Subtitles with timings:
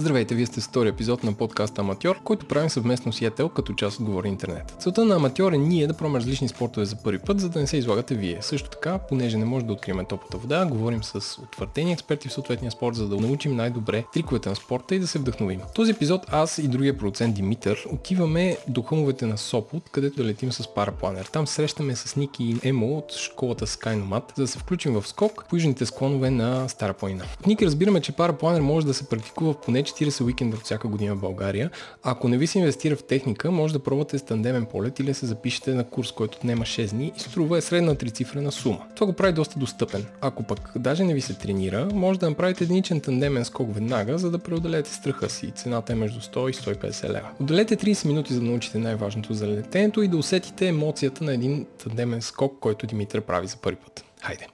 [0.00, 3.72] Здравейте, вие сте с втори епизод на подкаста Аматьор, който правим съвместно с Ятел като
[3.72, 4.76] част от Говори Интернет.
[4.78, 7.66] Целта на Аматьор е ние да пробваме различни спортове за първи път, за да не
[7.66, 8.38] се излагате вие.
[8.40, 12.70] Също така, понеже не може да открием топлата вода, говорим с утвърдени експерти в съответния
[12.70, 15.60] спорт, за да научим най-добре триковете на спорта и да се вдъхновим.
[15.60, 20.24] В този епизод аз и другия продуцент Димитър отиваме до хълмовете на Сопот, където да
[20.24, 21.24] летим с парапланер.
[21.24, 25.44] Там срещаме с Ники и Емо от школата Skynomat, за да се включим в скок
[25.50, 27.24] по южните склонове на Стара планина.
[27.24, 31.14] В Ники разбираме, че парапланер може да се практикува в поне 40 уикенда всяка година
[31.14, 31.70] в България.
[32.02, 35.14] Ако не ви се инвестира в техника, може да пробвате с тандемен полет или да
[35.14, 38.86] се запишете на курс, който отнема 6 дни и струва е средна трицифрена сума.
[38.94, 40.06] Това го прави доста достъпен.
[40.20, 44.30] Ако пък даже не ви се тренира, може да направите единичен тандемен скок веднага, за
[44.30, 45.50] да преодолеете страха си.
[45.50, 47.28] Цената е между 100 и 150 лева.
[47.40, 51.66] Отделете 30 минути за да научите най-важното за летенето и да усетите емоцията на един
[51.84, 54.04] тандемен скок, който Димитър прави за първи път.
[54.22, 54.46] Хайде!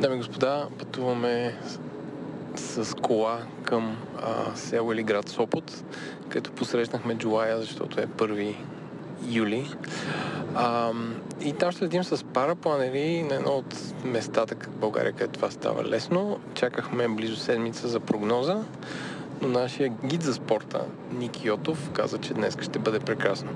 [0.00, 1.54] Дами и господа, пътуваме
[2.60, 5.84] с кола към а, село или град Сопот,
[6.28, 8.54] където посрещнахме Джулая, защото е 1
[9.28, 9.70] юли.
[10.54, 10.92] А,
[11.40, 15.84] и там ще следим с парапланери на едно от местата в България, където това става
[15.84, 16.38] лесно.
[16.54, 18.64] Чакахме близо седмица за прогноза,
[19.42, 20.80] но нашия гид за спорта,
[21.12, 23.50] Ники Йотов, каза, че днес ще бъде прекрасно.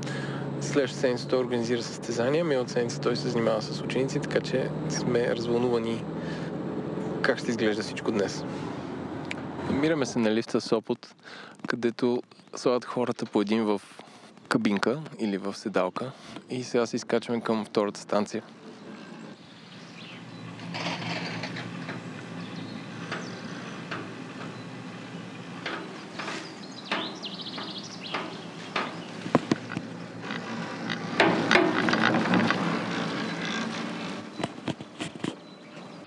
[0.61, 5.37] Следващата седмица той организира състезания, миналата седмица той се занимава с ученици, така че сме
[5.37, 6.05] развълнувани
[7.23, 8.45] как ще изглежда всичко днес.
[9.75, 11.15] Намираме се на лифта Сопот,
[11.67, 12.23] където
[12.57, 13.83] слагат хората по един в
[14.49, 16.13] кабинка или в седалка
[16.51, 18.43] и сега се изкачваме към втората станция.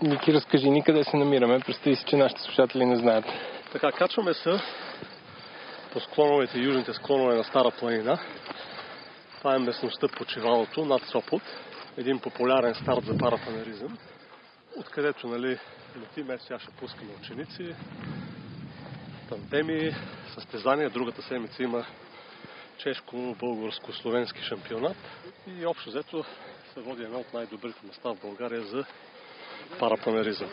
[0.01, 1.59] Ники, разкажи ни къде се намираме.
[1.59, 3.25] Представи си, че нашите слушатели не знаят.
[3.81, 4.59] Така, качваме се
[5.93, 8.19] по склоновете, южните склонове на Стара планина.
[9.37, 11.41] Това е местността Почивалото над Сопот.
[11.97, 13.97] Един популярен старт за парафанеризъм,
[14.77, 15.59] откъдето нали,
[16.01, 17.75] летиме, сега ще пускаме ученици,
[19.29, 19.95] тандеми,
[20.33, 20.89] състезания.
[20.89, 21.85] Другата седмица има
[22.77, 24.97] чешко-българско-словенски шампионат
[25.59, 26.23] и общо взето
[26.73, 28.85] се води едно от най-добрите места в България за
[29.79, 30.49] парапланеризъм.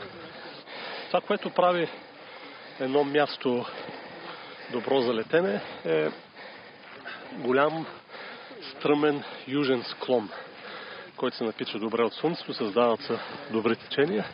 [1.11, 1.89] Това, което прави
[2.81, 3.67] едно място
[4.73, 6.09] добро за летене е
[7.33, 7.87] голям
[8.71, 10.31] стръмен южен склон,
[11.17, 13.19] който се напича добре от слънцето, създават се
[13.51, 14.27] добри течения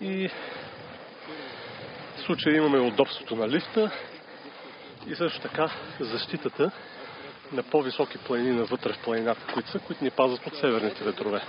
[0.00, 0.28] и
[2.16, 3.90] в случая имаме удобството на лифта
[5.06, 6.70] и също така защитата
[7.52, 11.42] на по-високи планини навътре в планината, които са, които ни пазят от северните ветрове.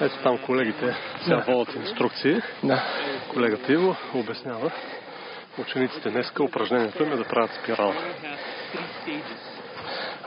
[0.00, 1.52] Ето там колегите сега да.
[1.52, 2.42] водят инструкции.
[2.62, 2.82] Да.
[3.28, 4.70] Колегата Иво обяснява
[5.58, 7.94] учениците днеска упражнението им е да правят спирала.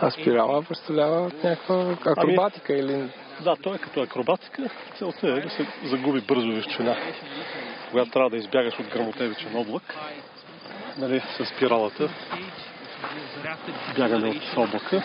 [0.01, 3.09] А спирала представлява някаква акробатика ами, или...
[3.43, 4.69] Да, то е като акробатика.
[4.97, 6.97] Целта е да се загуби бързо вещина.
[7.91, 9.95] Когато трябва да избягаш от грамотевичен облак,
[10.97, 12.09] нали, с спиралата,
[13.97, 15.03] бягане от облака,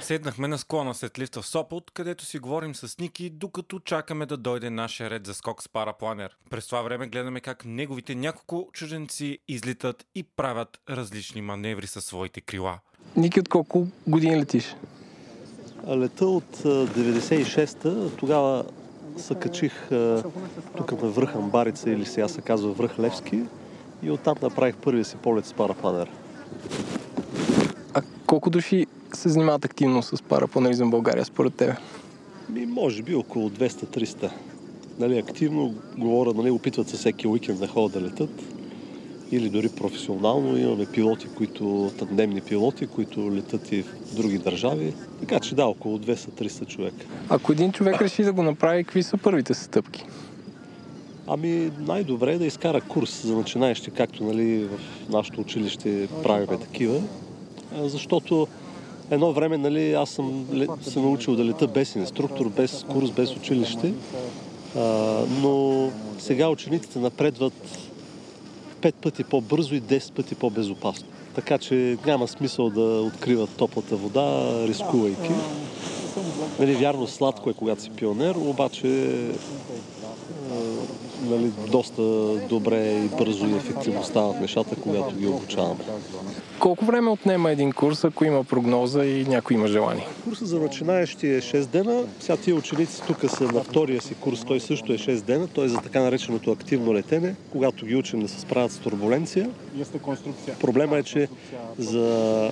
[0.00, 4.36] Седнахме на склона след лифта в Сопот, където си говорим с Ники, докато чакаме да
[4.36, 6.36] дойде нашия ред за скок с парапланер.
[6.50, 12.40] През това време гледаме как неговите няколко чужденци излитат и правят различни маневри със своите
[12.40, 12.78] крила.
[13.16, 14.76] Ники, от колко години летиш?
[15.88, 18.16] Лета от 96-та.
[18.16, 18.64] Тогава
[19.16, 19.88] се качих
[20.76, 23.42] тук на връх Амбарица или сега се казва връх Левски
[24.02, 26.10] и оттам направих първия си полет с парапланер.
[27.94, 31.76] А колко души се занимават активно с парапланеризъм в България, според тебе?
[32.48, 34.30] Ми, може би около 200-300.
[34.98, 38.30] Нали, активно говоря, нали, опитват се всеки уикенд да ходят да летат.
[39.32, 44.94] Или дори професионално имаме пилоти, които, тандемни пилоти, които летат и в други държави.
[45.20, 47.06] Така че да, около 200-300 човека.
[47.28, 50.04] Ако един човек реши да го направи, какви са първите стъпки?
[51.26, 54.78] Ами най-добре е да изкара курс за начинаещи, както нали, в
[55.08, 57.00] нашото училище правиме такива.
[57.78, 58.48] Защото
[59.10, 60.46] едно време нали, аз съм
[60.82, 63.92] се научил да лета без инструктор, без курс, без училище,
[64.76, 64.80] а,
[65.42, 65.88] но
[66.18, 67.78] сега учениците напредват
[68.80, 71.06] пет пъти по-бързо и 10 пъти по-безопасно.
[71.34, 75.30] Така че няма смисъл да откриват топлата вода, рискувайки.
[76.58, 79.14] Нали, вярно, сладко е, когато си пионер, обаче
[81.22, 82.02] нали, доста
[82.48, 85.80] добре и бързо и ефективно стават нещата, когато ги обучаваме.
[86.58, 90.06] Колко време отнема един курс, ако има прогноза и някой има желание?
[90.24, 92.04] Курсът за начинаещи е 6 дена.
[92.20, 95.48] Сега тия ученици тук са на втория си курс, той също е 6 дена.
[95.48, 99.50] Той е за така нареченото активно летене, когато ги учим да се справят с турбуленция.
[100.60, 101.28] Проблема е, че
[101.78, 102.50] за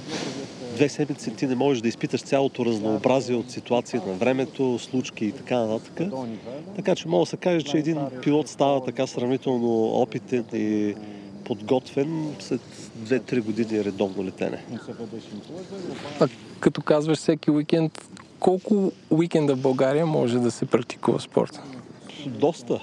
[0.78, 5.32] две седмици ти не можеш да изпиташ цялото разнообразие от ситуации на времето, случки и
[5.32, 6.08] така нататък.
[6.76, 10.94] Така че мога да се каже, че един пилот става така сравнително опитен и
[11.44, 12.60] подготвен след
[13.04, 14.64] 2-3 години редовно летене.
[16.20, 16.28] А
[16.60, 18.08] като казваш всеки уикенд,
[18.40, 21.62] колко уикенда в България може да се практикува спорта?
[22.26, 22.80] Доста.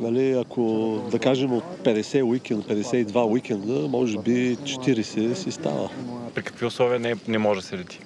[0.00, 5.90] Нали, ако да кажем от 50 уикенд, 52 уикенда, може би 40 си става.
[6.34, 8.00] При какви условия не, не може да се лети?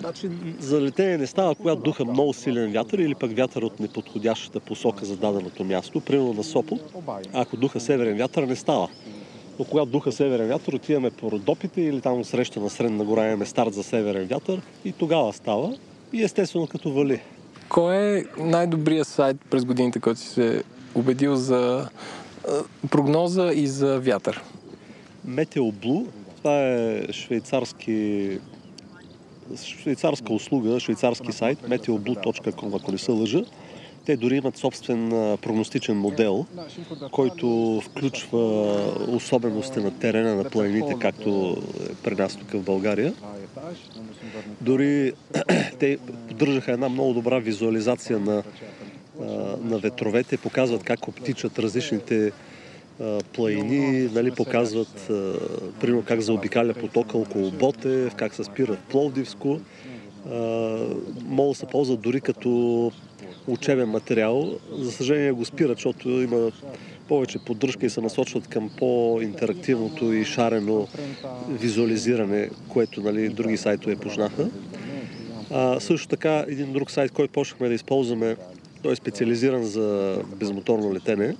[0.00, 4.60] Значи, за летение не става, когато духа много силен вятър или пък вятър от неподходящата
[4.60, 6.00] посока за даденото място.
[6.00, 6.80] Примерно на Сопот,
[7.32, 8.88] ако духа северен вятър, не става.
[9.58, 13.46] Но когато духа северен вятър, отиваме по Родопите или там среща на Средна гора имаме
[13.46, 15.76] старт за северен вятър и тогава става.
[16.12, 17.20] И естествено като вали.
[17.68, 20.62] Кой е най-добрият сайт през годините, който си се
[20.94, 21.88] убедил за
[22.90, 24.42] прогноза и за вятър?
[25.24, 26.06] Метеоблу.
[26.42, 28.38] Това е швейцарски
[29.56, 33.42] швейцарска услуга, швейцарски сайт, meteoblue.com, ако не се лъжа.
[34.06, 35.10] Те дори имат собствен
[35.42, 36.46] прогностичен модел,
[37.10, 38.38] който включва
[39.08, 41.56] особености на терена на планините, както
[41.90, 43.14] е при нас тук в България.
[44.60, 45.12] Дори
[45.78, 45.98] те
[46.28, 48.42] поддържаха една много добра визуализация на,
[49.62, 52.32] на ветровете, показват как обтичат различните
[53.32, 55.10] плаини, нали, показват
[55.80, 59.60] примерно как заобикаля потока около Ботев, как се спира в Пловдивско.
[61.24, 62.92] Мога да се ползва дори като
[63.46, 64.58] учебен материал.
[64.78, 66.50] За съжаление го спират, защото има
[67.08, 70.88] повече поддръжка и се насочват към по-интерактивното и шарено
[71.48, 74.48] визуализиране, което нали, други сайтове почнаха.
[75.50, 78.36] А, също така един друг сайт, който почнахме да използваме,
[78.82, 81.36] той е специализиран за безмоторно летене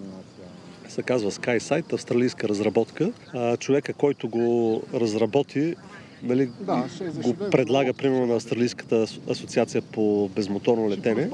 [0.91, 3.13] се казва SkySight, австралийска разработка.
[3.35, 5.75] А, човека, който го разработи,
[6.23, 6.85] нали, да,
[7.23, 11.31] го предлага примерно на Австралийската асоциация по безмоторно летене,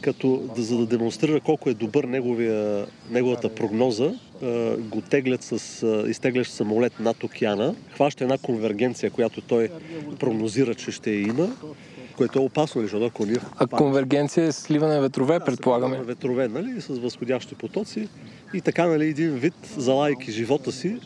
[0.00, 4.12] като за да демонстрира колко е добър неговия, неговата прогноза,
[4.78, 9.68] го теглят с изтеглящ самолет над океана, хваща една конвергенция, която той
[10.18, 11.56] прогнозира, че ще има,
[12.12, 13.36] което е опасно, защото ако ние...
[13.56, 15.96] А конвергенция е сливане ветрове, да, предполагаме?
[15.96, 18.08] На ветрове, нали, с възходящи потоци
[18.54, 21.00] и така, нали, един вид, залайки живота си,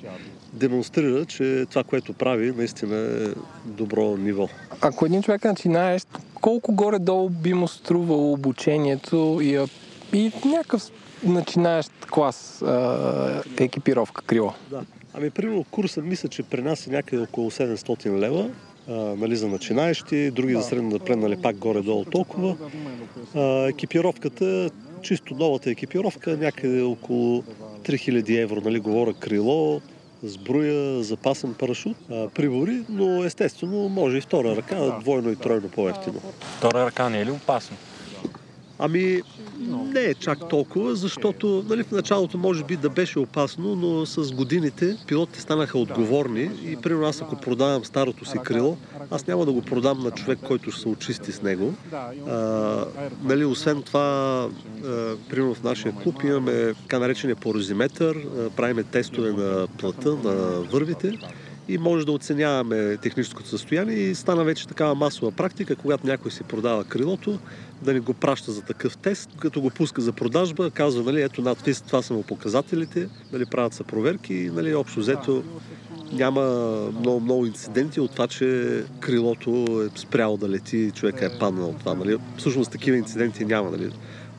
[0.53, 3.29] демонстрира, че това, което прави, наистина е
[3.64, 4.49] добро ниво.
[4.81, 6.03] Ако един човек начинаеш,
[6.35, 9.67] колко горе-долу би му струвало обучението и,
[10.12, 10.82] и някакъв
[11.25, 14.53] начинаещ клас а, екипировка крило?
[14.70, 14.82] Да.
[15.14, 18.50] Ами, примерно, курсът мисля, че при нас е някъде около 700 лева.
[18.88, 22.56] Нали, за начинаещи, други за средно напреднали пак горе-долу толкова.
[23.34, 24.70] А, екипировката
[25.02, 27.42] чисто новата екипировка, някъде около
[27.82, 29.80] 3000 евро, нали, говоря крило,
[30.22, 31.96] сбруя, запасен парашут,
[32.34, 36.20] прибори, но естествено може и втора ръка, двойно и тройно по-ефтино.
[36.58, 37.76] Втора ръка не е ли опасно?
[38.78, 39.23] Ами,
[39.69, 44.32] не е чак толкова, защото нали, в началото може би да беше опасно, но с
[44.32, 48.76] годините пилотите станаха отговорни и примерно аз ако продавам старото си крило,
[49.11, 51.75] аз няма да го продам на човек, който ще се очисти с него.
[52.28, 52.84] А,
[53.23, 54.49] нали, освен това,
[54.84, 58.19] а, примерно в нашия клуб имаме така наречения порозиметър,
[58.56, 60.32] правиме тестове на плата, на
[60.72, 61.19] вървите
[61.69, 66.43] и може да оценяваме техническото състояние и стана вече такава масова практика, когато някой си
[66.43, 67.39] продава крилото,
[67.82, 71.43] да ни го праща за такъв тест, като го пуска за продажба, казва, нали, ето
[71.43, 75.44] над това са му показателите, нали, правят са проверки и нали, общо взето
[76.13, 76.43] няма
[77.01, 81.69] много, много инциденти от това, че крилото е спряло да лети и човека е паднал
[81.69, 81.94] от това.
[81.94, 82.17] Нали.
[82.37, 83.70] Всъщност такива инциденти няма.
[83.70, 83.91] Нали.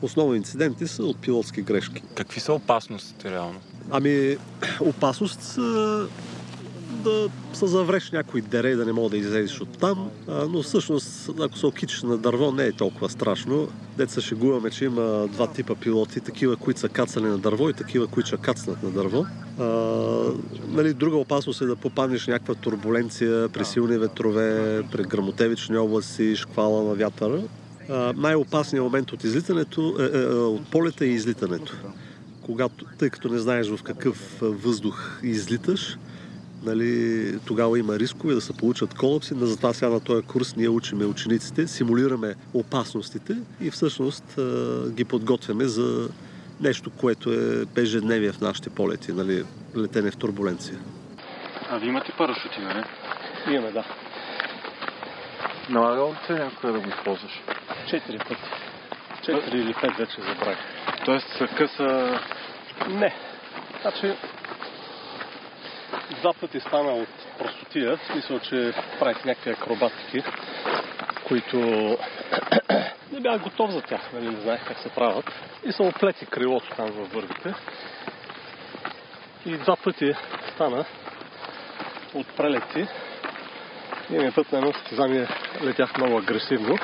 [0.02, 2.02] Основни инциденти са от пилотски грешки.
[2.14, 3.60] Какви са опасностите реално?
[3.90, 4.36] Ами,
[4.80, 6.06] опасност са
[6.88, 10.10] да се завреш някой дере да не мога да излезеш от там.
[10.48, 13.68] Но всъщност, ако се окичаш на дърво, не е толкова страшно.
[13.96, 18.06] Деца шегуваме, че има два типа пилоти, такива, които са кацали на дърво и такива,
[18.06, 19.26] които ще кацнат на дърво.
[19.58, 19.64] А,
[20.68, 26.84] нали, друга опасност е да попаднеш някаква турбуленция при силни ветрове, при грамотевични области, шквала
[26.84, 27.42] на вятъра.
[28.16, 31.76] Най-опасният момент от излитането, е, е, е, от полета е излитането.
[32.42, 35.98] Когато, тъй като не знаеш в какъв въздух излиташ,
[36.68, 40.68] нали, тогава има рискове да се получат колапси, но затова сега на този курс ние
[40.68, 44.24] учиме учениците, симулираме опасностите и всъщност
[44.88, 46.08] ги подготвяме за
[46.60, 49.44] нещо, което е ежедневие в нашите полети, нали,
[49.76, 50.78] летене в турбуленция.
[51.70, 52.84] А ви имате парашути, нали?
[53.50, 53.84] Имаме, да.
[55.70, 57.32] Налагало ли се някой да го използваш?
[57.90, 58.42] Четири пъти.
[59.22, 60.58] Четири или пет вече забравих.
[61.04, 62.18] Тоест са къса...
[62.88, 63.14] Не.
[63.82, 64.14] Значи,
[66.14, 70.22] два пъти стана от простотия, в смисъл, че правих някакви акробатики,
[71.28, 71.58] които
[73.12, 75.32] не бях готов за тях, нали, не знаех как се правят.
[75.64, 77.54] И съм оплети крилото там във вървите.
[79.46, 80.14] И два пъти
[80.54, 80.84] стана
[82.14, 82.86] от прелети.
[84.10, 85.28] Един път на едно състезание
[85.62, 86.78] летях много агресивно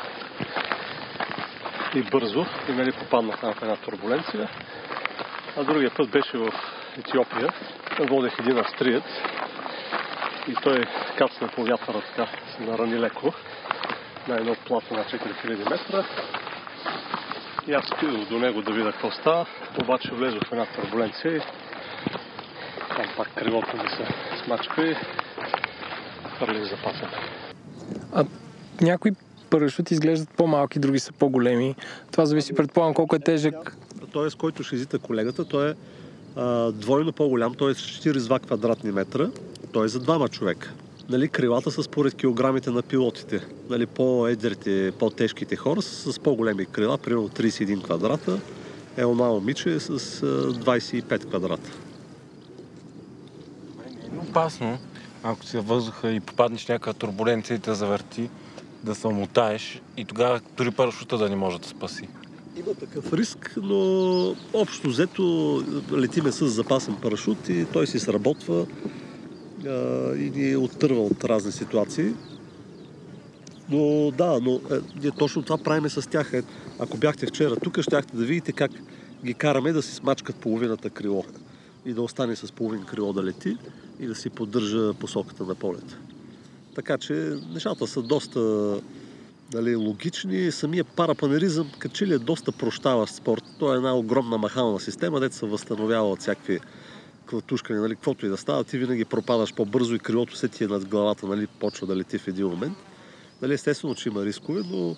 [1.95, 4.49] и бързо и нали попаднах в една турбуленция.
[5.57, 6.53] А другия път беше в
[6.99, 7.53] Етиопия.
[8.01, 9.05] Водех един австриец
[10.49, 10.85] и той
[11.19, 13.33] кацна по вятъра така, се нарани леко
[14.29, 16.05] на едно плато на 4000 метра.
[17.67, 19.47] И аз стигнах до него да видя какво става,
[19.83, 21.41] обаче влезох в една турбуленция и
[22.97, 24.07] там пак крилото ми се
[24.45, 24.97] смачка и
[26.37, 27.09] хвърлих запасен.
[28.13, 28.25] А
[28.81, 29.11] някои
[29.51, 31.75] парашути изглеждат по-малки, други са по-големи.
[32.13, 33.77] Това зависи, предполагам, колко е тежък.
[34.13, 35.75] Тоест, който ще изита колегата, той е
[36.73, 37.69] двойно по-голям, т.е.
[37.69, 39.31] 42 квадратни метра,
[39.73, 40.73] той е за двама човека.
[41.09, 43.41] Нали, крилата са според килограмите на пилотите.
[43.71, 48.41] Нали, по-едрите, по-тежките хора са с по-големи крила, примерно 31 квадрата.
[48.97, 51.71] Е, една момиче е с а, 25 квадрата.
[54.13, 54.79] Не е опасно,
[55.23, 58.31] ако си въздуха и попаднеш някаква турбуленция и те завърти,
[58.83, 62.09] да се омотаеш и тогава дори парашута да не може да спаси.
[62.57, 68.67] Има такъв риск, но общо взето летиме с запасен парашут и той си сработва
[69.67, 72.13] а, и ни оттърва от разни ситуации.
[73.71, 76.33] Но да, но е, ние точно това правиме с тях.
[76.33, 76.43] Е,
[76.79, 78.71] ако бяхте вчера тук, щяхте да видите как
[79.25, 81.25] ги караме да си смачкат половината крило
[81.87, 83.57] и да остане с половин крило да лети
[84.01, 85.99] и да си поддържа посоката на полета.
[86.75, 88.41] Така че нещата са доста
[89.53, 90.53] нали, логични.
[90.53, 93.45] Самия парапанеризъм, като че ли е доста прощаващ спорт.
[93.59, 96.61] Той е една огромна махална система, дето се възстановява от всякакви
[97.31, 100.67] клатушкани, нали, каквото и да става, ти винаги пропадаш по-бързо и крилото се ти е
[100.67, 102.77] над главата, нали, почва да лети в един момент.
[103.43, 104.97] Нали, естествено, че има рискове, но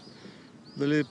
[0.76, 1.04] нали,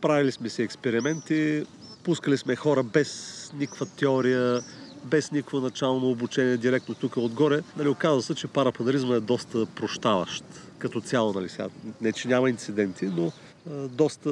[0.00, 1.66] правили сме си експерименти,
[2.04, 4.60] пускали сме хора без никаква теория,
[5.04, 7.62] без никакво начално обучение, директно тук отгоре.
[7.76, 10.44] Нали, оказва се, че парапанеризма е доста прощаващ
[10.80, 11.32] като цяло.
[11.32, 11.68] Нали, сега.
[12.00, 13.32] Не, че няма инциденти, но
[13.70, 14.30] а, доста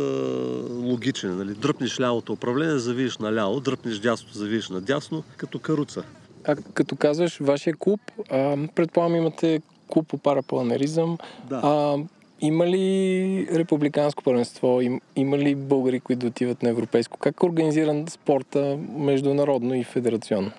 [0.70, 1.36] логичен.
[1.36, 1.54] Нали.
[1.54, 6.02] Дръпнеш лявото управление, завиеш наляво, дръпнеш дясното, завиеш надясно, като каруца.
[6.44, 8.00] А като казваш вашия клуб,
[8.30, 11.18] а, предполагам имате клуб по парапланеризъм.
[11.48, 11.60] Да.
[11.64, 11.96] А,
[12.40, 14.80] има ли републиканско първенство?
[14.80, 17.18] Им, има ли българи, които отиват на европейско?
[17.18, 20.50] Как е организиран спорта международно и федерационно?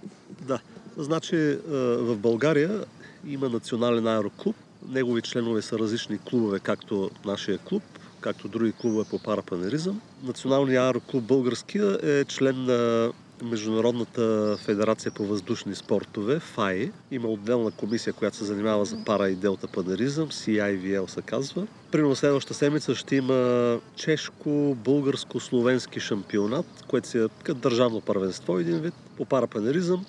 [0.42, 0.60] Да.
[0.98, 2.84] Значи в България
[3.28, 4.56] има национален аероклуб.
[4.88, 7.84] Негови членове са различни клубове, както нашия клуб,
[8.20, 10.02] както други клубове по парапанеризъм.
[10.24, 13.12] Националният аероклуб българския е член на
[13.44, 16.92] Международната федерация по въздушни спортове, ФАИ.
[17.12, 21.68] Има отделна комисия, която се занимава за пара и делта панеризъм, CIVL се казва.
[21.92, 29.26] Примерно следващата седмица ще има чешко-българско-словенски шампионат, което си е държавно първенство, един вид, по
[29.26, 30.06] парапанеризъм.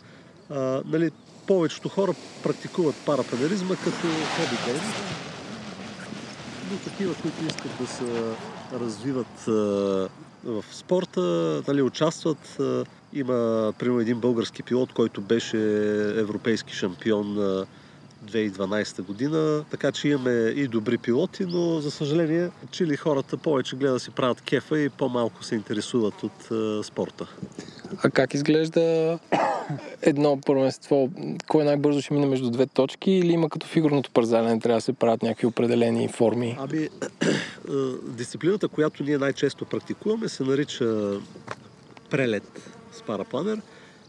[0.51, 1.11] А, нали,
[1.51, 4.95] повечето хора практикуват парапанеризма като хоби дейност,
[6.71, 8.35] но такива, които искат да се
[8.73, 9.41] развиват
[10.45, 11.21] в спорта,
[11.69, 12.59] нали, участват.
[13.13, 15.59] Има, примерно, един български пилот, който беше
[16.21, 17.67] европейски шампион а,
[18.25, 23.77] 2012 година, така че имаме и добри пилоти, но за съжаление, че ли хората повече
[23.77, 27.27] гледат да си правят кефа и по-малко се интересуват от а, спорта.
[28.03, 29.19] А как изглежда
[30.03, 31.11] едно първенство?
[31.49, 34.93] Кой най-бързо ще мине между две точки или има като фигурното пързалене, трябва да се
[34.93, 36.57] правят някакви определени форми?
[36.61, 36.89] Ами,
[38.05, 41.21] дисциплината, която ние най-често практикуваме, се нарича
[42.11, 43.61] прелет с парапланер.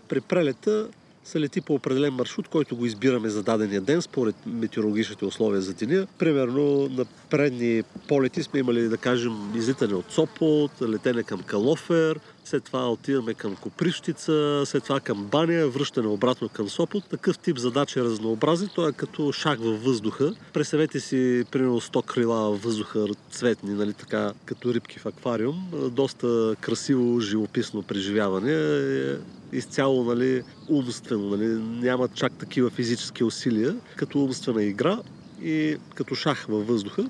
[0.08, 0.88] При прелета
[1.24, 5.74] се лети по определен маршрут, който го избираме за дадения ден, според метеорологичните условия за
[5.74, 6.08] деня.
[6.18, 12.64] Примерно на предни полети сме имали, да кажем, излитане от Сопот, летене към Калофер, след
[12.64, 17.04] това отиваме към Коприщица, след това към Баня, връщане обратно към Сопот.
[17.10, 18.70] Такъв тип задача е разнообразен.
[18.76, 20.34] Той е като шаг във въздуха.
[20.54, 25.68] Представете си, примерно, 100 крила във въздуха, цветни, нали, така, като рибки в аквариум.
[25.92, 28.54] Доста красиво, живописно преживяване.
[28.54, 29.16] Е
[29.54, 31.30] изцяло нали, умствено.
[31.30, 35.00] Нали, няма чак такива физически усилия, като умствена игра
[35.44, 37.06] и като шах във въздуха.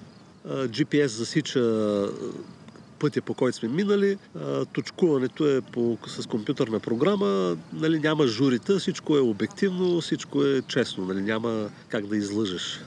[0.47, 1.59] GPS засича
[3.01, 4.17] пътя, по който сме минали.
[4.73, 11.05] Точкуването е по, с компютърна програма, нали, няма журита, всичко е обективно, всичко е честно,
[11.05, 12.81] нали, няма как да излъжеш.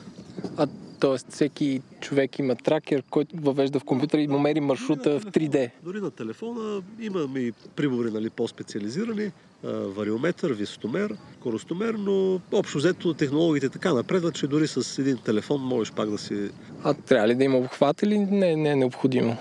[0.57, 0.67] А
[1.01, 5.71] Тоест всеки човек има тракер, който въвежда в компютъра и му мери маршрута в 3D.
[5.83, 9.31] Дори на телефона имаме и прибори нали, по-специализирани,
[9.65, 15.93] вариометър, висотомер, коростомер, но общо взето технологиите така напредват, че дори с един телефон можеш
[15.93, 16.51] пак да си...
[16.85, 19.37] А трябва ли да има обхват или не, не е необходимо?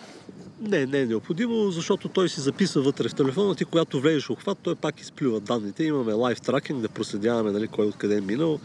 [0.62, 3.56] Не, не е необходимо, защото той си записва вътре в телефона.
[3.56, 5.84] Ти, когато влезеш обхват, той пак изплюва данните.
[5.84, 8.60] Имаме лайв тракинг, да проследяваме нали, кой откъде е минал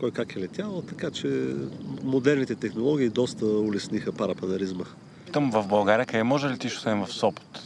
[0.00, 1.54] кой как е летял, така че
[2.02, 4.84] модерните технологии доста улесниха парапанеризма.
[5.32, 7.62] Там в България къде може ли ти освен в Сопот?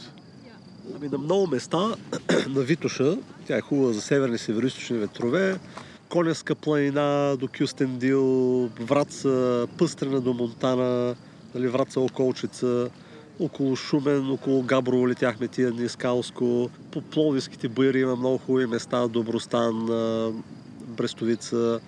[0.95, 1.95] Ами на много места,
[2.47, 5.59] на Витоша, тя е хубава за северни и североисточни ветрове,
[6.09, 11.15] Коневска планина до Кюстендил, Враца, Пъстрена до Монтана,
[11.55, 12.89] нали, Враца Околчица,
[13.39, 16.69] около Шумен, около Габрово летяхме тия дни, Скалско.
[16.91, 19.85] По Пловдивските бъри има много хубави места, Добростан,
[20.81, 21.79] Брестовица,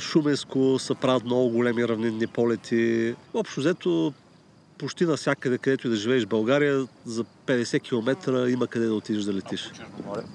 [0.00, 3.14] Шуменско са правят много големи равнинни полети.
[3.34, 4.12] Общо взето
[4.78, 9.24] почти навсякъде, където и да живееш в България, за 50 км има къде да отидеш
[9.24, 9.70] да летиш.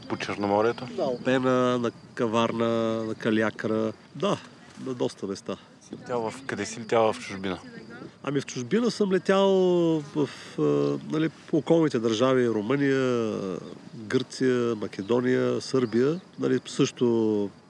[0.09, 0.87] По Черноморието?
[0.95, 3.93] Да, Албена, на Каварна, на Калякра.
[4.15, 4.37] Да,
[4.85, 5.57] на доста места.
[5.93, 6.41] Летял в...
[6.45, 7.59] Къде си летял в чужбина?
[8.23, 9.49] Ами в чужбина съм летял
[10.15, 10.29] в,
[11.11, 13.39] нали, околните държави Румъния,
[13.95, 16.19] Гърция, Македония, Сърбия.
[16.39, 17.05] Нали, също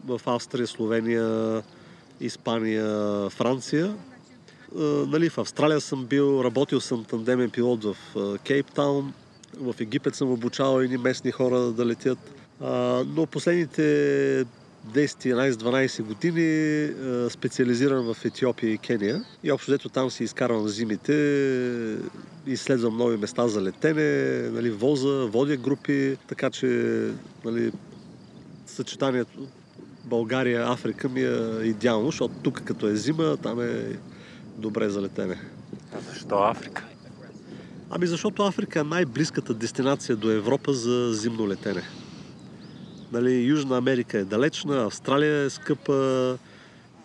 [0.07, 1.61] в Австрия, Словения,
[2.21, 3.95] Испания, Франция.
[5.07, 7.95] Нали, в Австралия съм бил, работил съм тандемен пилот в
[8.47, 9.13] Кейптаун.
[9.59, 12.19] В Египет съм обучавал и местни хора да летят.
[13.05, 14.45] Но последните
[14.91, 16.89] 10-11-12 години
[17.29, 19.23] специализиран в Етиопия и Кения.
[19.43, 21.97] И общо взето там си изкарвам зимите,
[22.47, 26.67] изследвам нови места за летене, нали, воза, водя групи, така че
[27.45, 27.71] нали,
[28.67, 29.47] съчетанието
[30.03, 33.97] България, Африка ми е идеално, защото тук като е зима, там е
[34.57, 35.41] добре за летене.
[35.93, 36.83] А защо Африка?
[37.89, 41.83] Ами защото Африка е най-близката дестинация до Европа за зимно летене.
[43.13, 46.37] Нали, Южна Америка е далечна, Австралия е скъпа,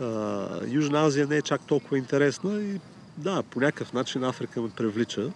[0.01, 2.81] а, Южна Азия не е чак толкова интересна и
[3.17, 5.31] да, по някакъв начин Африка ме привлича.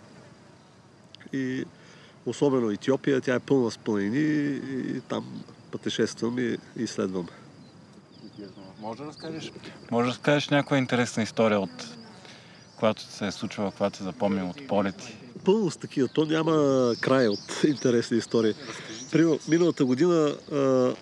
[1.33, 1.65] И
[2.27, 4.61] особено Етиопия, тя е пълна с планини
[4.97, 7.29] и там пътешествам и изследвам.
[8.81, 9.53] Може да разкажеш,
[9.91, 11.97] може да разкажеш някоя интересна история от
[12.77, 15.17] когато се е случвала, когато се запомнил от полети?
[15.45, 16.09] Пълно с такива.
[16.09, 18.55] То няма край от интересни истории.
[19.13, 20.93] Примерно, миналата година а,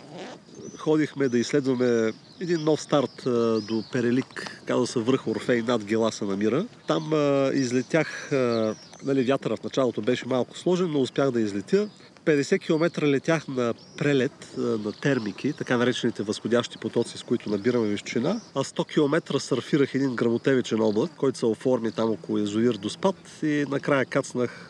[0.79, 6.13] ходихме да изследваме един нов старт а, до Перелик, казва се връх Орфей, над Гела
[6.13, 6.67] се намира.
[6.87, 11.89] Там а, излетях, а, нали, вятъра в началото беше малко сложен, но успях да излетя.
[12.25, 18.41] 50 км летях на прелет на термики, така наречените възходящи потоци, с които набираме височина,
[18.55, 23.17] а 100 км сърфирах един грамотевичен облак, който се оформи там около езоир до спад
[23.43, 24.67] и накрая кацнах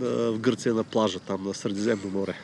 [0.00, 2.34] в Гърция на плажа, там на Средиземно море.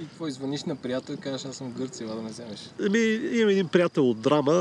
[0.00, 2.70] И какво извъниш на приятел и кажеш, аз съм в Гърция, да ме вземеш?
[2.86, 2.98] Еми,
[3.38, 4.52] имам един приятел от драма,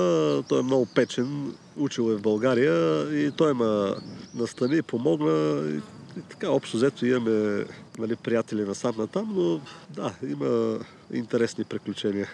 [0.49, 3.95] той е много печен, учил е в България и той ме
[4.35, 5.63] настани, помогна.
[5.69, 5.75] И,
[6.19, 7.65] и така, общо взето имаме
[7.97, 10.79] нали, приятели насам на там, но да, има
[11.13, 12.27] интересни приключения.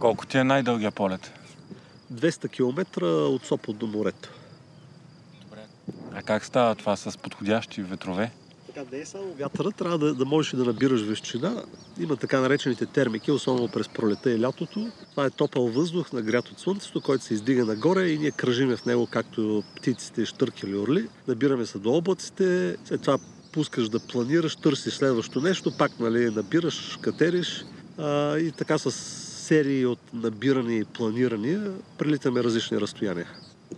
[0.00, 1.32] Колко ти е най-дългия полет?
[2.12, 4.28] 200 км от Сопот до морето.
[5.42, 5.60] Добре.
[6.14, 8.30] А как става това с подходящи ветрове?
[8.74, 11.64] Така, не е само вятъра, трябва да, да можеш да набираш вещина.
[12.00, 14.90] Има така наречените термики, особено през пролета и лятото.
[15.10, 18.86] Това е топъл въздух, нагрят от слънцето, който се издига нагоре и ние кръжиме в
[18.86, 21.08] него, както птиците, штърки или орли.
[21.28, 23.18] Набираме се до облаците, след това
[23.52, 27.64] пускаш да планираш, търсиш следващо нещо, пак нали, набираш, катериш
[27.98, 28.90] а, и така с
[29.42, 33.28] серии от набирани и планирания прилитаме различни разстояния.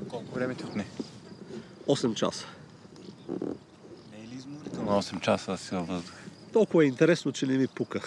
[0.08, 0.86] Колко време ти отне?
[1.86, 2.46] 8 часа.
[4.74, 6.14] Изморително 8 часа си във въздух?
[6.52, 8.00] Толкова е интересно, че не ми пука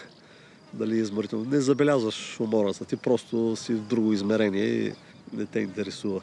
[0.73, 1.45] дали е изморително.
[1.45, 4.93] Не забелязваш умората, ти просто си в друго измерение и
[5.34, 6.21] не те интересува.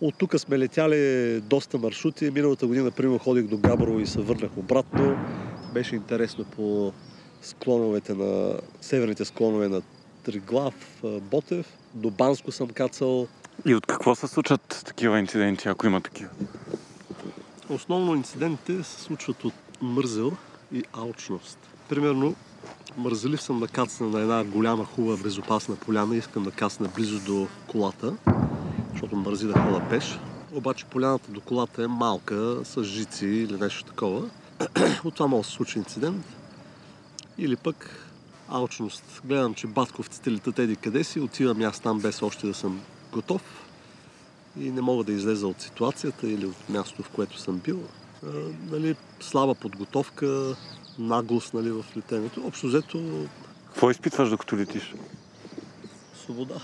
[0.00, 2.30] От тук сме летяли доста маршрути.
[2.30, 5.16] Миналата година, например, ходих до Габрово и се върнах обратно.
[5.74, 6.92] Беше интересно по
[7.42, 9.82] склоновете на северните склонове на
[10.22, 11.66] Триглав, Ботев.
[11.94, 13.28] До Банско съм кацал.
[13.66, 16.30] И от какво се случват такива инциденти, ако има такива?
[17.68, 20.32] Основно инцидентите се случват от мързел
[20.72, 21.58] и алчност.
[21.88, 22.34] Примерно,
[22.96, 26.16] мързелив съм да кацна на една голяма, хубава, безопасна поляна.
[26.16, 28.16] Искам да кацна близо до колата
[29.02, 30.18] защото мързи да хода пеш.
[30.52, 34.30] Обаче поляната до колата е малка, с жици или нещо такова.
[35.04, 36.26] от това може да се случи инцидент.
[37.38, 38.08] Или пък
[38.48, 39.22] алчност.
[39.24, 42.80] Гледам, че батковците летат еди къде си, отивам аз там без още да съм
[43.12, 43.42] готов
[44.60, 47.82] и не мога да излеза от ситуацията или от мястото, в което съм бил.
[48.26, 48.30] А,
[48.70, 50.56] нали, слаба подготовка,
[50.98, 52.46] наглост нали, в летенето.
[52.46, 53.26] Общо взето
[53.66, 54.94] Какво изпитваш докато летиш?
[56.24, 56.60] свобода.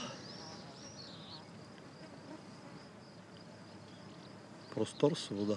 [4.75, 5.57] Простор, свобода.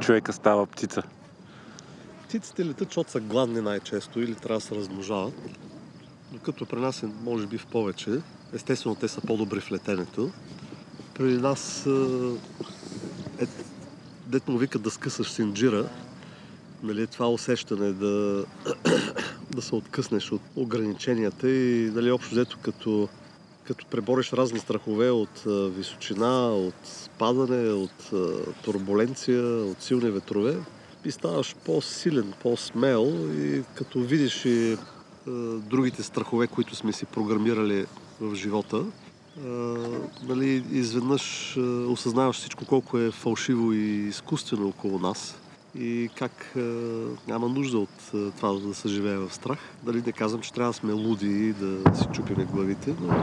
[0.00, 1.02] Човека става птица.
[2.24, 5.34] Птиците летат, защото са гладни най-често или трябва да се размножават.
[6.32, 8.20] Докато при нас е, може би, в повече.
[8.52, 10.30] Естествено, те са по-добри в летенето.
[11.14, 11.86] При нас,
[13.40, 13.46] е,
[14.32, 15.88] дето му викат да скъсаш синджира,
[16.82, 18.44] нали, това усещане да,
[19.50, 23.08] да се откъснеш от ограниченията и нали, общо взето като,
[23.64, 30.56] като пребориш разни страхове от а, височина, от падане, от а, турбуленция, от силни ветрове,
[31.04, 37.86] и ставаш по-силен, по-смел и като видиш и а, другите страхове, които сме си програмирали
[38.20, 38.84] в живота,
[40.22, 45.36] нали, изведнъж а, осъзнаваш всичко колко е фалшиво и изкуствено около нас
[45.78, 46.60] и как а,
[47.28, 49.58] няма нужда от а, това да се живее в страх.
[49.82, 53.14] Дали не казвам, че трябва да сме луди и да си чупиме главите, но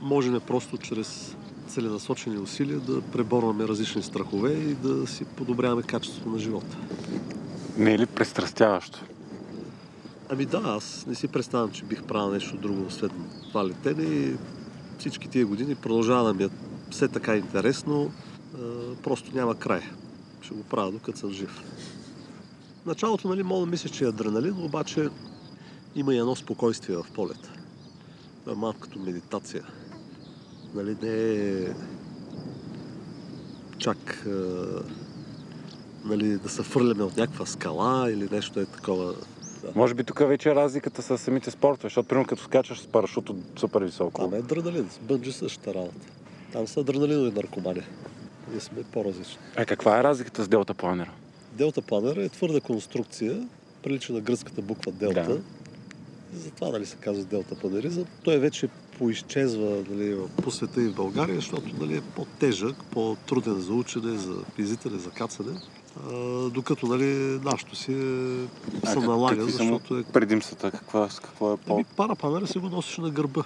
[0.00, 1.36] можем просто чрез
[1.68, 6.76] целенасочени усилия да преборваме различни страхове и да си подобряваме качеството на живота.
[7.76, 9.04] Не е ли престрастяващо?
[10.28, 13.10] Ами да, аз не си представям, че бих правил нещо друго освен
[13.48, 14.34] това летене и
[14.98, 16.48] всички тия години продължава да ми е
[16.90, 18.10] все така интересно,
[19.02, 19.82] просто няма край.
[20.42, 21.62] Ще го правя докато съм жив.
[22.86, 25.08] Началото, нали, мога да мисля, че е адреналин, обаче
[25.94, 27.52] има и едно спокойствие в полета.
[28.40, 29.62] Това е малко като медитация.
[30.74, 31.74] Нали, не е
[33.78, 34.26] чак
[36.04, 39.14] нали, да се фърляме от някаква скала или нещо е такова.
[39.66, 39.72] Да.
[39.74, 43.30] Може би тук вече е разликата с самите спортове, защото примерно като скачаш с парашут
[43.30, 44.20] от супер високо.
[44.20, 44.88] Там е адреналин.
[44.90, 46.06] С бънджи същата работа.
[46.52, 47.82] Там са адреналинови наркомани.
[48.50, 49.38] Ние сме по-различни.
[49.56, 51.10] А каква е разликата с делта планера?
[51.52, 53.48] Делта планера е твърда конструкция,
[53.82, 55.24] прилича на гръцката буква Делта.
[55.24, 55.40] Да.
[56.34, 58.04] И затова нали, се казва Делта планеризъм.
[58.24, 63.72] Той вече поизчезва нали, по света и в България, защото нали, е по-тежък, по-труден за
[63.72, 65.60] учене, за визитане, за кацане.
[66.04, 66.14] А,
[66.50, 70.70] докато нали, нашето си е, се налага, защото е предимствата?
[70.70, 71.74] Каква, какво е по...
[71.74, 73.42] Ами, парапланера си го носиш на гърба.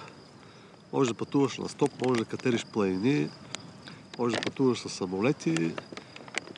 [0.93, 3.29] Може да пътуваш на стоп, може да катериш планини,
[4.19, 5.73] може да пътуваш с самолети.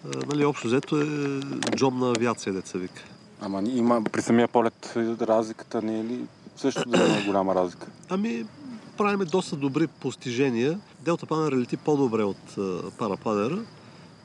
[0.06, 1.40] А, нали, общо взето е
[1.76, 3.04] джобна авиация, деца вика.
[3.42, 6.20] Ама има при самия полет разликата не е ли
[6.56, 7.88] също да има голяма разлика?
[8.10, 8.46] Ами,
[8.98, 10.80] правиме доста добри постижения.
[11.00, 13.60] Делта планера лети по-добре от а, парапланера,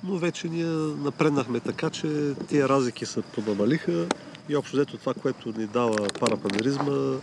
[0.05, 0.67] но вече ние
[1.05, 4.07] напреднахме така, че тия разлики се понамалиха
[4.49, 7.19] и общо взето това, което ни дава парапланеризма, м,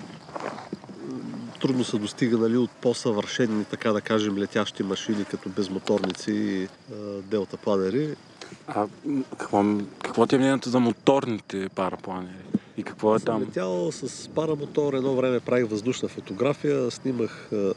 [1.61, 6.67] трудно се достига нали, от по-съвършени, така да кажем, летящи машини, като безмоторници и
[7.21, 8.15] делта планери.
[8.67, 8.87] А
[9.37, 9.63] какво,
[10.03, 12.45] какво ти е мнението за моторните парапланери?
[12.77, 13.41] И какво е Съм там?
[13.41, 17.73] летял с парамотор, едно време правих въздушна фотография, снимах а, а,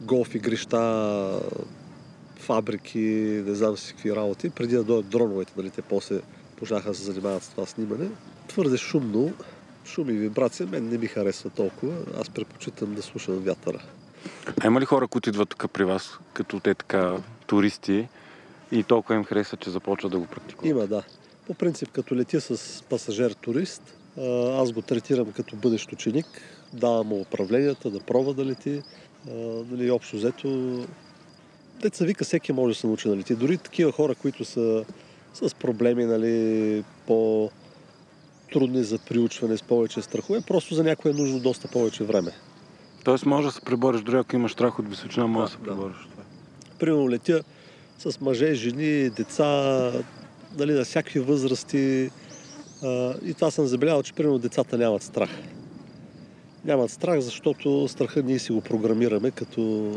[0.00, 1.40] голф игрища,
[2.46, 2.98] фабрики,
[3.46, 6.20] не знам си какви работи, преди да дойдат дроновете, нали, те после
[6.56, 8.08] почнаха да се занимават с това снимане.
[8.48, 9.32] Твърде шумно,
[9.84, 13.82] шум и вибрация, мен не ми харесва толкова, аз предпочитам да слушам вятъра.
[14.60, 18.08] А има ли хора, които идват тук при вас, като те така туристи
[18.72, 20.70] и толкова им харесва, че започват да го практикуват?
[20.70, 21.02] Има, да.
[21.46, 23.82] По принцип, като летя с пасажир-турист,
[24.18, 26.26] а, аз го третирам като бъдещ ученик,
[26.72, 28.82] давам му управленията, да пробва да лети.
[29.70, 30.80] Нали, общо взето,
[31.80, 33.34] деца вика, всеки може да се научи да лети.
[33.34, 34.84] Дори такива хора, които са
[35.34, 37.50] с проблеми, нали, по
[38.52, 42.32] трудни за приучване, с повече страхове, просто за някой е нужно доста повече време.
[43.04, 45.58] Тоест може да се пребориш, дори ако имаш страх от височина, може да, Да, се
[45.58, 45.64] да.
[45.64, 45.96] пребориш.
[46.78, 47.42] Примерно летя
[47.98, 49.92] с мъже, жени, деца,
[50.58, 52.10] нали, на всякакви възрасти.
[52.82, 55.30] А, и това съм забелязал, че примерно децата нямат страх.
[56.64, 59.92] Нямат страх, защото страха ние си го програмираме като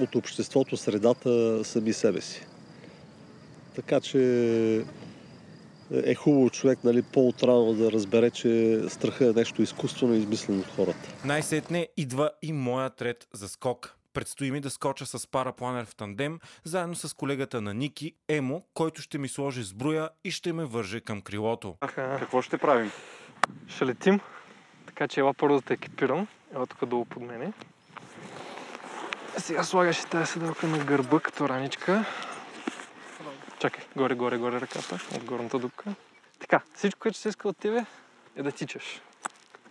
[0.00, 2.46] от обществото, средата, сами себе си.
[3.74, 4.84] Така че
[5.92, 11.14] е хубаво човек нали, по-отрано да разбере, че страха е нещо изкуствено измислено от хората.
[11.24, 13.94] Най-сетне идва и моят ред за скок.
[14.12, 19.02] Предстои ми да скоча с парапланер в тандем, заедно с колегата на Ники, Емо, който
[19.02, 21.76] ще ми сложи сбруя и ще ме върже към крилото.
[21.80, 22.90] Аха, Какво ще правим?
[23.68, 24.20] ще летим.
[24.86, 26.26] Така че ела първо да те екипирам.
[26.54, 27.52] Ела тук долу под мене.
[29.38, 32.04] Сега слагаш и тази седалка на гърба като раничка.
[33.58, 35.84] Чакай, горе, горе, горе ръката, от горната дупка.
[36.38, 37.84] Така, всичко, което се иска от тебе
[38.36, 39.02] е да тичаш.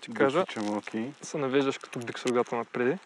[0.02, 1.12] Ти кажа, Тичам, окей.
[1.22, 2.98] се навеждаш като бик с рогата напреди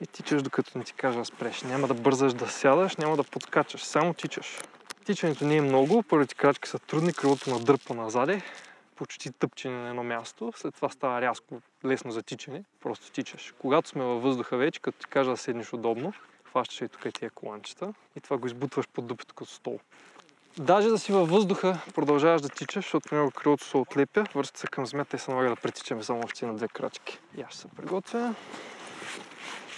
[0.00, 1.62] и тичаш докато не ти кажа да спреш.
[1.62, 4.58] Няма да бързаш да сядаш, няма да подкачаш, само тичаш.
[5.04, 8.42] Тичането не е много, първите крачки са трудни, крилото надърпа назаде,
[8.96, 13.54] почти тъпчене на едно място, след това става рязко, лесно за тичане, просто тичаш.
[13.58, 16.12] Когато сме във въздуха вече, като ти кажа да седнеш удобно,
[16.44, 19.78] хващаш и тук и тия коланчета и това го избутваш под дупето като стол.
[20.58, 24.66] Даже да си във въздуха, продължаваш да тичаш, защото понякога крилото се отлепя, връща се
[24.66, 27.18] към земята и се налага да притичаме само още на две крачки.
[27.36, 28.34] И аз се приготвя.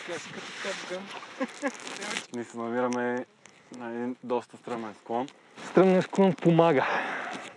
[0.06, 1.00] Top Gun.
[2.34, 3.26] Ние се намираме
[3.78, 5.26] на един доста стръмен склон.
[5.70, 6.86] Стръмният склон помага.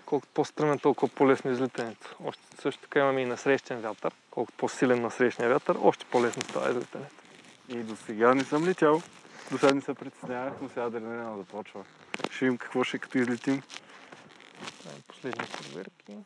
[0.10, 2.16] Колкото по-стръмен, толкова по-лесно излитането.
[2.24, 4.14] Още също така имаме и насрещен вятър.
[4.32, 7.16] Колкото по-силен насрещния вятър, още по-лесно става излитането.
[7.70, 9.02] И до сега не съм летял.
[9.52, 11.84] До сега не се притеснявах, но сега адреналина започва.
[12.32, 13.62] Ще видим какво ще е като излетим.
[15.08, 16.18] Последни проверки.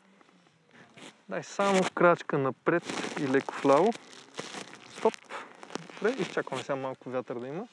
[1.28, 2.82] Дай само крачка напред
[3.20, 3.92] и леко вляво.
[4.98, 5.14] Стоп.
[5.94, 7.68] Добре, изчакваме сега малко вятър да има,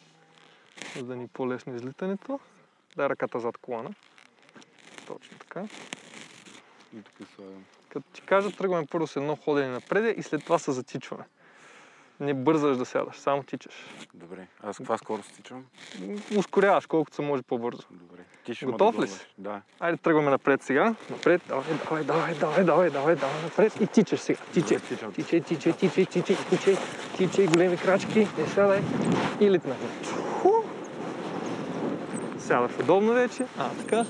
[0.95, 2.39] за да ни е по-лесно излитането.
[2.95, 3.89] Дай ръката зад колана.
[5.08, 5.63] Точно така.
[6.97, 7.65] И тук слагам.
[7.89, 11.23] Като ти кажа, тръгваме първо с едно ходене напред и след това се затичваме.
[12.19, 13.73] Не бързаш да сядаш, само тичаш.
[14.13, 14.47] Добре.
[14.63, 15.65] Аз каква скорост тичам?
[16.38, 17.84] Ускоряваш колкото се може по-бързо.
[17.91, 18.21] Добре.
[18.45, 19.27] Ти ще Готов ли догонваш.
[19.38, 19.62] Да.
[19.80, 20.95] Айде тръгваме напред сега.
[21.10, 24.39] Напред, давай, давай, давай, давай, давай, давай, давай, напред и тичаш сега.
[24.54, 25.10] Тичай, тичай,
[25.41, 26.77] тичай, тичай, тичай, тичай,
[27.17, 28.82] тичай, големи крачки, не сядай
[29.39, 29.75] и литна.
[32.39, 33.45] Сядаш удобно вече.
[33.58, 34.06] А, така.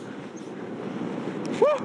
[1.60, 1.84] Ху!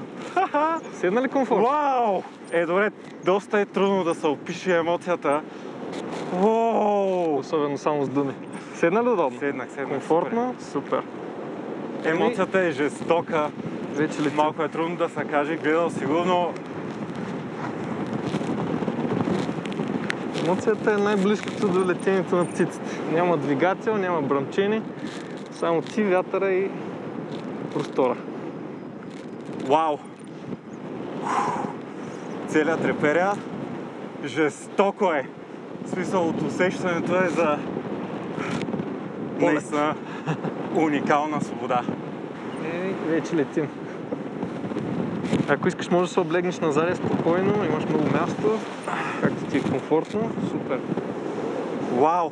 [0.93, 1.63] Седна ли комфорт?
[1.63, 2.21] Вау!
[2.51, 2.91] Е, добре,
[3.25, 5.41] доста е трудно да се опише емоцията.
[6.33, 7.37] Уау!
[7.37, 8.33] Особено само с думи.
[8.73, 9.39] Седна ли удобно?
[9.39, 9.89] Седнах, седнах.
[9.89, 10.55] Комфортно?
[10.59, 11.03] Супер.
[12.01, 12.11] супер.
[12.11, 13.51] Емоцията е жестока.
[13.93, 14.35] Вече летим.
[14.35, 15.55] Малко е трудно да се каже.
[15.55, 16.53] Гледал сигурно
[20.47, 23.01] Емоцията е най-близкото до летенето на птиците.
[23.11, 24.81] Няма двигател, няма бръмчени,
[25.51, 26.69] само ти, вятъра и
[27.73, 28.15] простора.
[29.65, 29.97] Вау!
[32.47, 33.33] Целият треперя.
[34.25, 35.27] Жестоко е.
[35.85, 37.57] В смисъл от усещането е за
[39.39, 39.95] наистина
[40.75, 41.81] уникална свобода.
[42.63, 43.67] И вече летим.
[45.49, 48.59] Ако искаш, може да се облегнеш назад спокойно, имаш много място,
[49.21, 50.31] както ти е комфортно.
[50.51, 50.79] Супер.
[51.93, 52.31] Вау!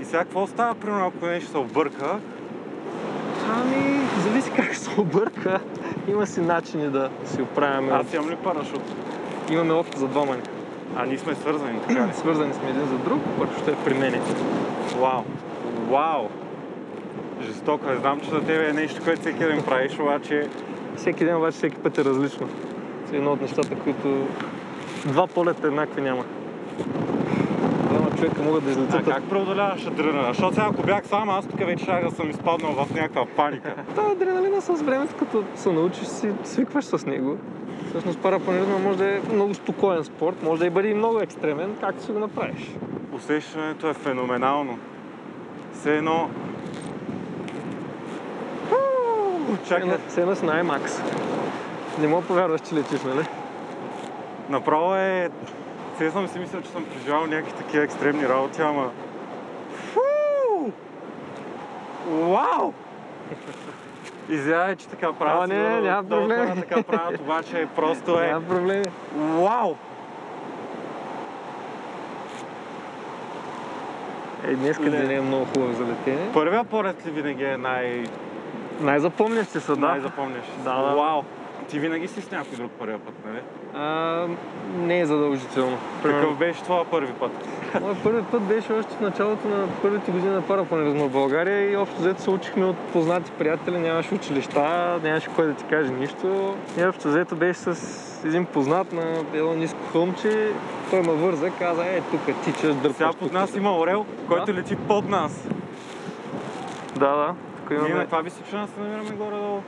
[0.00, 2.18] И сега какво става, примерно, ако нещо се обърка?
[3.54, 5.60] Ами, зависи как се обърка.
[6.10, 7.92] Има си начини да си оправяме.
[7.92, 8.82] Аз имам ли парашут?
[9.50, 10.36] Имаме опит за двама.
[10.96, 12.12] А ние сме свързани, така ли?
[12.14, 13.20] Свързани сме един за друг,
[13.62, 14.20] ще е при мене.
[15.00, 15.22] Вау!
[15.90, 16.28] Вау!
[17.42, 17.96] Жестоко е.
[17.96, 20.48] Знам, че за тебе е нещо, което всеки ден правиш, обаче
[20.96, 22.48] Всеки ден обаче всеки път е различно.
[23.12, 24.26] Е едно от нещата, които
[25.06, 26.24] два полета еднакви няма.
[28.20, 29.04] Човека могат да А излетят.
[29.04, 30.28] как преодоляваш адреналина?
[30.28, 33.74] Защото сега ако бях сам, аз тук вече щях да съм изпаднал в някаква паника.
[33.94, 37.36] Та адреналина с времето, като се научиш, си свикваш с него.
[37.88, 41.76] Всъщност парапланиризма може да е много спокоен спорт, може да и бъде и много екстремен,
[41.80, 42.70] както си го направиш.
[43.12, 44.78] Усещането е феноменално.
[45.72, 46.30] Все едно...
[49.68, 51.02] Чакай, все едно си на IMAX.
[52.00, 53.26] Не мога повярваш, че летиш, нали?
[54.50, 55.30] направо е...
[56.00, 58.90] Все съм си мисля, че съм преживял някакви такива екстремни работи, ама...
[59.74, 60.70] Фу!
[62.08, 62.72] Вау!
[64.28, 65.48] Извинявай, че така правят.
[65.48, 66.48] Не, сигурно няма проблем.
[66.48, 68.26] хора така правят, обаче просто е...
[68.26, 68.84] Няма проблеми.
[69.16, 69.74] Вау!
[74.44, 74.90] Е, днес Не.
[74.90, 76.32] деня е много хубав за летене.
[76.32, 78.04] Първия полет ли винаги е най...
[78.80, 79.86] Най-запомнящи са, да.
[79.86, 80.48] най-запомнящ?
[80.64, 80.94] Да, да.
[80.94, 81.22] Вау!
[81.70, 83.40] Ти винаги си с някой друг първия път, нали?
[83.74, 84.26] А,
[84.76, 85.78] не е задължително.
[86.02, 87.32] Какъв беше твоя първи път?
[87.80, 91.76] Моят първи път беше още в началото на първите години на парапланеризма в България и
[91.76, 96.56] общо взето се учихме от познати приятели, нямаше училища, нямаше кой да ти каже нищо.
[96.78, 100.52] И общо взето беше с един познат на едно ниско хълмче,
[100.90, 102.96] той ме върза, каза, е, тук тичаш, дърпаш.
[102.96, 103.56] Сега под нас тук».
[103.56, 105.48] има орел, който лети под нас.
[106.94, 107.34] Да, да.
[107.56, 108.02] Тук Ние на имаме...
[108.04, 109.62] каква височина се намираме горе-долу?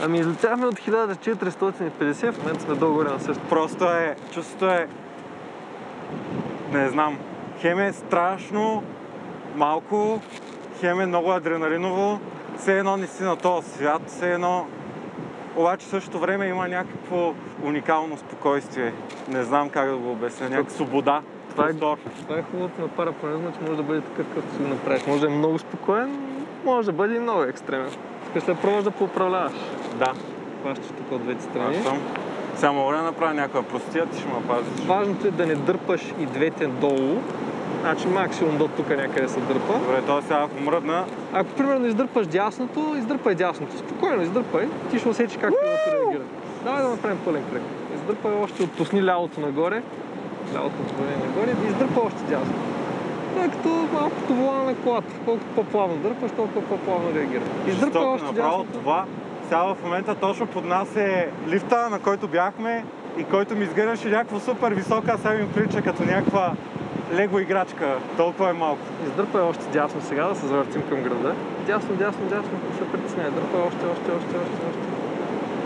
[0.00, 3.48] Ами излетяхме от 1450, в момента сме долу-горе на същото.
[3.48, 4.88] Просто е, чувството е,
[6.72, 7.18] не знам,
[7.60, 8.82] хем е страшно
[9.56, 10.20] малко,
[10.80, 12.20] хем е много адреналиново,
[12.58, 14.66] все едно не си на този свят, все едно,
[15.56, 18.92] обаче в същото време има някакво уникално спокойствие.
[19.28, 21.74] Не знам как да го обясня, някаква свобода, Това е-.
[21.74, 25.06] Това е хубавото на парапланизма, че може да бъде такъв, както си го направиш.
[25.06, 26.18] Може да е много спокоен,
[26.64, 27.90] може да бъде и много екстремен.
[28.26, 29.52] Искаш да пробваш да поуправляваш.
[29.94, 30.12] Да.
[30.62, 31.74] Хващаш тук от двете страни.
[31.74, 31.98] Хващам.
[32.56, 34.86] Сега мога да направя някаква простия, ти ще ме пазиш.
[34.86, 37.18] Важното е да не дърпаш и двете долу.
[37.80, 39.72] Значи максимум до тук някъде се дърпа.
[39.72, 43.78] Добре, то сега ако мръдна, Ако примерно издърпаш дясното, издърпай дясното.
[43.78, 44.68] Спокойно издърпай.
[44.90, 45.56] Ти ще усетиш как да
[45.96, 46.22] реагира.
[46.64, 47.62] Давай да направим пълен кръг.
[47.94, 49.82] Издърпай още, отпусни лявото нагоре.
[50.54, 52.54] Лявото отвори нагоре и издърпай още дясно.
[53.44, 55.12] Е като малкото вола на колата.
[55.24, 57.42] Колкото по-плавно дърпаш, толкова по-плавно реагира.
[57.66, 58.78] Издърпай още направо дясното.
[58.78, 59.04] това.
[59.48, 62.84] Сега в момента точно под нас е лифта, на който бяхме
[63.18, 66.52] и който ми изглеждаше някакво супер високо, а сега ми прилича като някаква
[67.12, 67.98] лего играчка.
[68.16, 68.80] Толкова е малко.
[69.06, 71.34] Издърпай още дясно сега, да се завъртим към града.
[71.66, 73.30] Дясно, дясно, дясно, не се притесняй.
[73.30, 74.88] Дърпай още, още, още, още, още.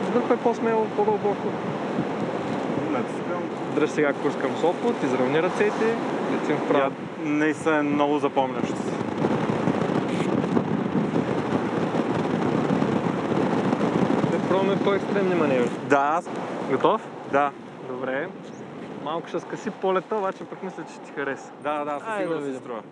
[0.07, 1.49] Издърпай по-смело, по-дълбоко.
[3.75, 5.95] Дръж сега курс към Сопот, изравни ръцете,
[6.33, 6.83] летим вправо.
[6.85, 6.91] Я
[7.29, 8.93] наистина е много запомнящо се.
[14.29, 15.71] Ще пробваме по-екстремни маневри.
[15.89, 16.29] Да, аз...
[16.71, 17.09] Готов?
[17.33, 17.51] Да.
[17.89, 18.29] Добре.
[19.05, 21.51] Малко ще скъси полета, обаче пък мисля, че ти хареса.
[21.63, 22.83] Да, да, със Айде да сигурност се струва.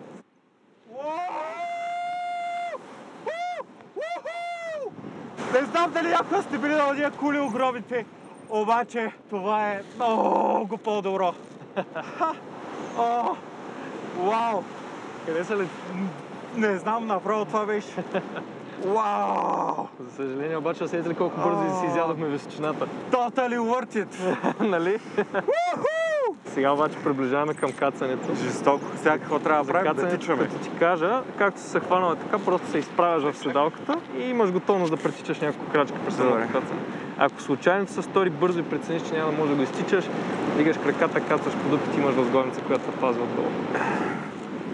[5.53, 8.05] Не знам дали някога сте били на тия кули огромните,
[8.49, 11.33] обаче това е много по-добро.
[14.17, 14.63] Вау!
[15.25, 15.67] Хареса ли?
[16.55, 18.03] Не знам, направо това беше.
[18.85, 19.87] Вау!
[19.99, 22.87] За съжаление, обаче усети ли колко бързо си изядохме височината?
[23.11, 24.35] Totally worth it!
[24.59, 24.99] нали?
[26.45, 28.35] Сега обаче приближаваме към кацането.
[28.35, 28.85] Жестоко.
[28.95, 29.93] Сега какво трябва да правим?
[29.93, 30.43] Да тичаме.
[30.43, 34.51] като ти кажа, както си се хванала така, просто се изправяш в седалката и имаш
[34.51, 36.79] готовност да пресичаш няколко крачки през самото кацане.
[37.17, 40.05] Ако случайно се стори бързо и прецениш, че няма да може да го изтичаш,
[40.57, 43.47] дигаш краката, кацаш по дупите, имаш възглавница, която те пазва отдолу.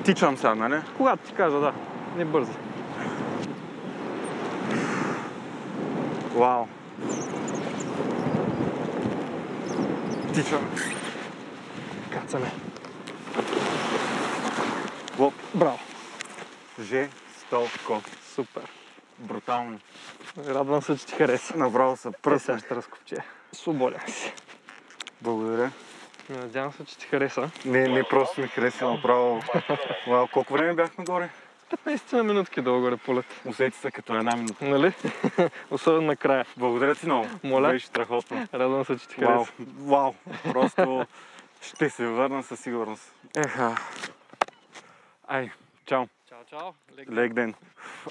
[0.03, 0.81] Тичам сега, нали?
[0.97, 1.71] Когато ти кажа, да,
[2.17, 2.51] не бързи.
[6.37, 6.67] Вау!
[10.33, 10.75] Тичам.
[12.13, 12.51] Кацаме.
[15.19, 15.33] Лоп.
[15.53, 15.79] Браво.
[16.81, 18.01] Жестоко.
[18.35, 18.61] Супер.
[19.19, 19.79] Брутално.
[20.47, 21.57] Радвам се, че ти хареса.
[21.57, 22.59] Направо Е, сега пръсна.
[22.59, 23.15] ще разкопче.
[23.51, 24.33] Свободен си.
[25.21, 25.71] Благодаря.
[26.29, 27.49] Надявам се, че ти хареса.
[27.65, 29.41] Не, не просто ми хареса направо.
[30.07, 31.29] Вау, колко време бяхме горе?
[31.67, 33.25] 15 на минутки долу-горе полет.
[33.45, 34.65] Усети се като една минута.
[34.65, 34.93] Нали?
[35.71, 36.45] Особено накрая.
[36.57, 37.27] Благодаря ти много.
[37.43, 37.69] Моля.
[37.69, 38.47] Беше страхотно.
[38.53, 39.53] Радвам се, че ти Вау, хареса.
[39.77, 40.13] вау.
[40.43, 41.05] Просто
[41.61, 43.15] ще се върна със сигурност.
[43.37, 43.75] Еха.
[45.27, 45.51] Ай,
[45.85, 46.07] чао.
[46.29, 46.73] Чао, чао.
[47.11, 47.53] Лек ден.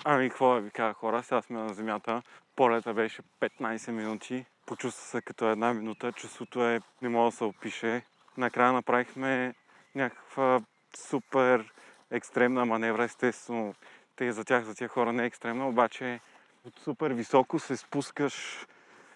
[0.04, 2.22] Ами, какво да ви кажа хора, сега сме на земята.
[2.56, 4.44] Полета беше 15 минути.
[4.66, 6.12] Почувства се като една минута.
[6.12, 8.02] Чувството е, не мога да се опише.
[8.36, 9.54] Накрая направихме
[9.94, 10.60] някаква
[10.96, 11.72] супер
[12.10, 13.04] екстремна маневра.
[13.04, 13.74] Естествено,
[14.16, 16.20] те за тях, за тях хора не е екстремна, обаче
[16.64, 18.66] от супер високо се спускаш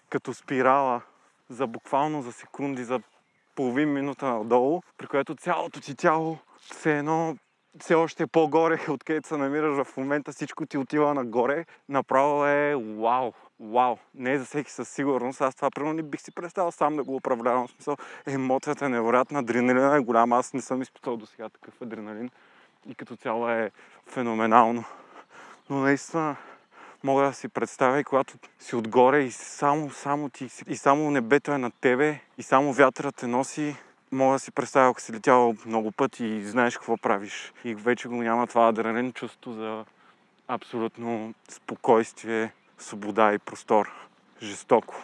[0.09, 1.01] като спирала
[1.49, 2.99] за буквално за секунди, за
[3.55, 7.35] половин минута надолу, при което цялото ти тяло все едно
[7.79, 11.65] все още по-горе, откъдето се намираш в момента, всичко ти отива нагоре.
[11.89, 13.97] Направо е вау, вау.
[14.15, 15.41] Не е за всеки със сигурност.
[15.41, 17.67] Аз това примерно не бих си представил сам да го управлявам.
[17.67, 20.37] В смисъл, емоцията е невероятна, адреналина е голяма.
[20.37, 22.29] Аз не съм изпитал до сега такъв адреналин.
[22.89, 23.71] И като цяло е
[24.07, 24.83] феноменално.
[25.69, 26.35] Но наистина
[27.03, 31.51] мога да си представя и когато си отгоре и само, само ти, и само небето
[31.51, 33.75] е над тебе и само вятърът те носи,
[34.11, 37.53] мога да си представя, ако си летял много пъти и знаеш какво правиш.
[37.63, 39.85] И вече го няма това адреналин чувство за
[40.47, 43.91] абсолютно спокойствие, свобода и простор.
[44.41, 44.95] Жестоко.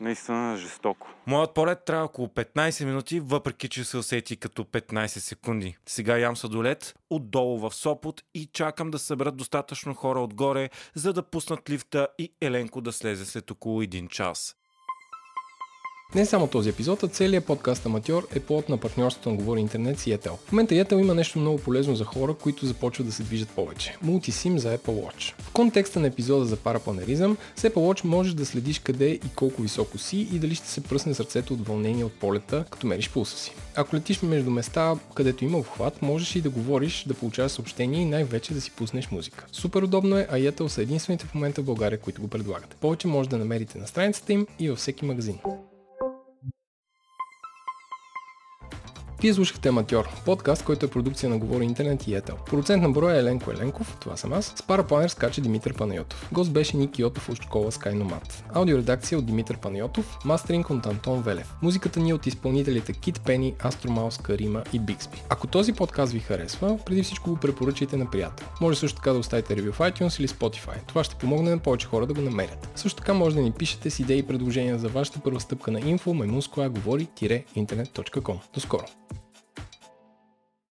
[0.00, 1.08] Наистина жестоко.
[1.26, 5.76] Моят полет трябва около 15 минути, въпреки че се усети като 15 секунди.
[5.86, 11.22] Сега ям сладолет отдолу в Сопот и чакам да съберат достатъчно хора отгоре, за да
[11.22, 14.56] пуснат лифта и Еленко да слезе след около 1 час.
[16.14, 19.98] Не само този епизод, а целият подкаст Аматьор е плод на партньорството на Говори Интернет
[19.98, 20.36] с Yetel.
[20.36, 23.96] В момента Yetel има нещо много полезно за хора, които започват да се движат повече.
[24.04, 25.34] Multisim за Apple Watch.
[25.38, 29.62] В контекста на епизода за парапланеризъм, с Apple Watch можеш да следиш къде и колко
[29.62, 33.38] високо си и дали ще се пръсне сърцето от вълнение от полета, като мериш пулса
[33.38, 33.52] си.
[33.74, 38.04] Ако летиш между места, където има обхват, можеш и да говориш, да получаваш съобщения и
[38.04, 39.46] най-вече да си пуснеш музика.
[39.52, 42.76] Супер удобно е, а Yetel са единствените в момента в България, които го предлагат.
[42.80, 45.38] Повече може да намерите на страницата им и във всеки магазин.
[49.20, 52.36] Вие слушахте Аматьор, подкаст, който е продукция на Говори Интернет и Етел.
[52.46, 54.52] Продуцент на броя е Еленко Еленков, това съм аз.
[54.56, 56.28] С парапланер скача Димитър Панайотов.
[56.32, 58.32] Гост беше Ник Йотов от школа Skynomat.
[58.54, 61.54] Аудиоредакция от Димитър Панайотов, мастеринг от Антон Велев.
[61.62, 65.22] Музиката ни е от изпълнителите Кит Пени, Астромаус, Карима и Биксби.
[65.28, 68.46] Ако този подкаст ви харесва, преди всичко го препоръчайте на приятел.
[68.60, 70.86] Може също така да оставите ревю в iTunes или Spotify.
[70.86, 72.68] Това ще помогне на повече хора да го намерят.
[72.74, 75.80] Също така може да ни пишете с идеи и предложения за вашата първа стъпка на
[75.80, 78.38] info говори-интерnet.com.
[78.54, 78.84] До скоро!